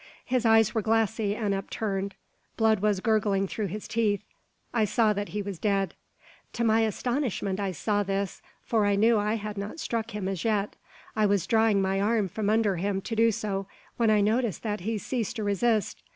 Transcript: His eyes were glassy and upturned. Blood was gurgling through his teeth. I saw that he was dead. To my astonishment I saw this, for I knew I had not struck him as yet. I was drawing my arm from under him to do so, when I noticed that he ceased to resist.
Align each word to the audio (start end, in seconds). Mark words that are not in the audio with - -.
His 0.25 0.47
eyes 0.47 0.73
were 0.73 0.81
glassy 0.81 1.35
and 1.35 1.53
upturned. 1.53 2.15
Blood 2.57 2.79
was 2.79 3.01
gurgling 3.01 3.47
through 3.47 3.67
his 3.67 3.87
teeth. 3.87 4.23
I 4.73 4.83
saw 4.83 5.13
that 5.13 5.29
he 5.29 5.43
was 5.43 5.59
dead. 5.59 5.93
To 6.53 6.63
my 6.63 6.79
astonishment 6.81 7.59
I 7.59 7.71
saw 7.71 8.01
this, 8.01 8.41
for 8.63 8.87
I 8.87 8.95
knew 8.95 9.19
I 9.19 9.35
had 9.35 9.59
not 9.59 9.79
struck 9.79 10.09
him 10.15 10.27
as 10.27 10.43
yet. 10.43 10.75
I 11.15 11.27
was 11.27 11.45
drawing 11.45 11.83
my 11.83 12.01
arm 12.01 12.29
from 12.29 12.49
under 12.49 12.77
him 12.77 12.99
to 13.01 13.15
do 13.15 13.31
so, 13.31 13.67
when 13.97 14.09
I 14.09 14.21
noticed 14.21 14.63
that 14.63 14.79
he 14.79 14.97
ceased 14.97 15.35
to 15.35 15.43
resist. 15.43 16.01